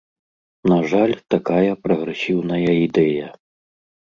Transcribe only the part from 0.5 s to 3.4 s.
На жаль, такая прагрэсіўная ідэя.